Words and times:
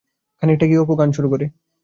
খানিকটা 0.39 0.65
গিয়া 0.67 0.81
অপু 0.83 0.93
গান 0.95 1.09
শুরু 1.11 1.27
করে। 1.33 1.45